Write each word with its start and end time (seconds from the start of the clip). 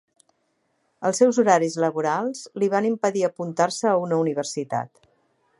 Els 1.09 1.19
seus 1.23 1.39
horaris 1.43 1.75
laborals 1.85 2.43
li 2.63 2.71
van 2.77 2.89
impedir 2.91 3.25
apuntar-se 3.31 3.93
a 3.93 3.97
una 4.09 4.21
universitat. 4.27 4.95